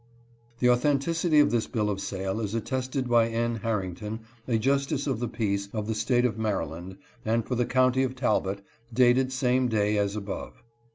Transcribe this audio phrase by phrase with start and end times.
[0.57, 3.57] The authenticity of this bill of sale is attested by N.
[3.57, 8.01] Harrington, a justice of the peace of the State of Maryland and for the county
[8.01, 10.63] of Talbot, dated same day as above.